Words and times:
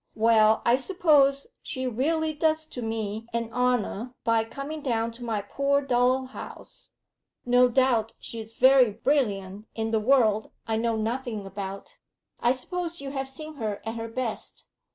Well, 0.15 0.63
I 0.65 0.77
suppose 0.77 1.45
she 1.61 1.85
really 1.85 2.33
does 2.33 2.65
to 2.65 2.81
me 2.81 3.27
an 3.33 3.53
honour 3.53 4.15
by 4.23 4.43
coming 4.45 4.81
down 4.81 5.11
to 5.11 5.23
my 5.23 5.43
poor 5.43 5.79
dull 5.83 6.25
house; 6.25 6.89
no 7.45 7.69
doubt 7.69 8.15
she's 8.19 8.53
very 8.53 8.89
brilliant 8.89 9.67
in 9.75 9.91
the 9.91 9.99
world 9.99 10.49
I 10.65 10.77
know 10.77 10.95
nothing 10.95 11.45
about. 11.45 11.99
I 12.39 12.51
suppose 12.51 12.99
you 12.99 13.11
have 13.11 13.29
seen 13.29 13.57
her 13.57 13.79
at 13.85 13.93
her 13.93 14.07
best? 14.07 14.65